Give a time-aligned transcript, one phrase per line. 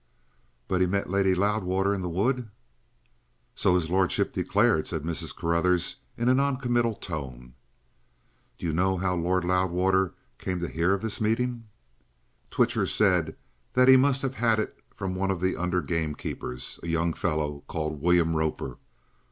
[0.67, 2.49] "But he met Lady Loudwater in the wood?"
[3.53, 5.35] "So his lordship declared," said Mrs.
[5.35, 7.53] Carruthers in a non committal tone.
[8.57, 11.65] "Do you know how Lord Loudwater came to hear of their meeting?"
[12.49, 13.35] "Twitcher said
[13.73, 17.61] that he must have had it from one of the under gamekeepers, a young fellow
[17.67, 18.77] called William Roper.